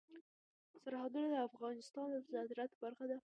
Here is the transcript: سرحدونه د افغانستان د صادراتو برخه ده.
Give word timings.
سرحدونه 0.83 1.27
د 1.31 1.35
افغانستان 1.49 2.07
د 2.11 2.15
صادراتو 2.31 2.75
برخه 2.83 3.05
ده. 3.11 3.17